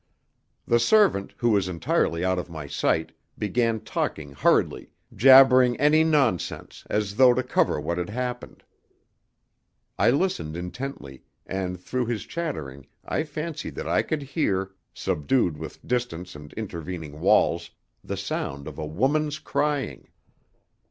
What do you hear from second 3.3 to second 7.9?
began talking hurriedly, jabbering any nonsense, as though to cover